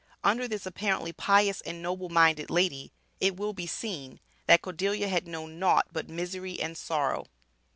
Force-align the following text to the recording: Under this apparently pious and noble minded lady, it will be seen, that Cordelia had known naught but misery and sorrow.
Under 0.23 0.47
this 0.47 0.65
apparently 0.65 1.13
pious 1.13 1.61
and 1.61 1.79
noble 1.79 2.09
minded 2.09 2.49
lady, 2.49 2.91
it 3.19 3.35
will 3.35 3.53
be 3.53 3.67
seen, 3.67 4.19
that 4.47 4.63
Cordelia 4.63 5.07
had 5.07 5.27
known 5.27 5.59
naught 5.59 5.89
but 5.93 6.09
misery 6.09 6.59
and 6.59 6.75
sorrow. 6.75 7.27